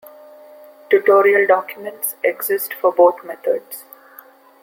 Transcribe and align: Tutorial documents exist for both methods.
Tutorial 0.89 1.45
documents 1.45 2.15
exist 2.23 2.73
for 2.73 2.91
both 2.91 3.23
methods. 3.23 3.83